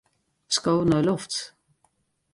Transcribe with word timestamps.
Sko 0.55 0.73
nei 0.89 1.03
lofts. 1.07 1.37